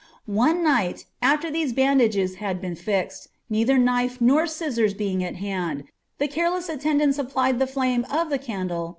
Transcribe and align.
Ox 0.27 0.55
night, 0.59 1.05
after 1.21 1.51
these 1.51 1.73
bandages 1.73 2.37
had 2.37 2.59
been 2.59 2.73
fixed, 2.75 3.27
neither 3.51 3.77
knife 3.77 4.19
nor 4.19 4.45
aijiii 4.45 4.97
being 4.97 5.23
at 5.23 5.35
hand, 5.35 5.83
the 6.17 6.27
careless 6.27 6.69
attendants 6.69 7.19
applied 7.19 7.59
the 7.59 7.67
flame 7.67 8.07
of 8.11 8.31
the 8.31 8.39
caarfk 8.39 8.89